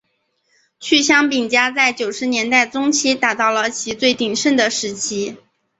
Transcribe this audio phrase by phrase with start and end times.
[0.79, 5.37] 趣香饼家在九十年代中期达到了其最鼎盛的时期。